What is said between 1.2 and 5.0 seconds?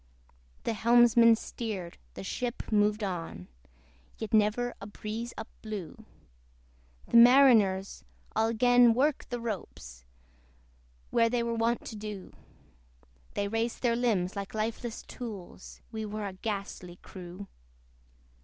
steered, the ship moved on; Yet never a